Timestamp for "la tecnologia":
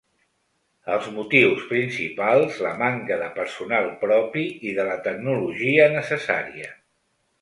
4.89-5.87